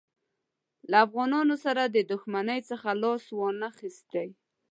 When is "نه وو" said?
3.29-3.49